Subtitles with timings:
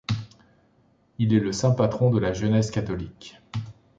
[1.19, 3.39] Il est le saint patron de la jeunesse catholique.